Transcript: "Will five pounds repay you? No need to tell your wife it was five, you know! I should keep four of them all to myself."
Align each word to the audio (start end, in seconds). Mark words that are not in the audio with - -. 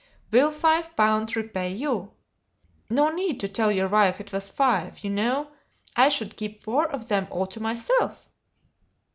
"Will 0.31 0.49
five 0.51 0.95
pounds 0.95 1.35
repay 1.35 1.71
you? 1.73 2.13
No 2.89 3.09
need 3.11 3.39
to 3.41 3.47
tell 3.47 3.71
your 3.71 3.87
wife 3.87 4.19
it 4.19 4.31
was 4.33 4.49
five, 4.49 4.97
you 5.03 5.11
know! 5.11 5.51
I 5.95 6.09
should 6.09 6.37
keep 6.37 6.63
four 6.63 6.91
of 6.91 7.07
them 7.07 7.27
all 7.29 7.45
to 7.45 7.59
myself." 7.59 8.27